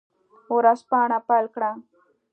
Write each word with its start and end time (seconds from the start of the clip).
ورځپاڼه 0.57 1.17
پیل 1.27 1.45
کړه. 1.55 1.71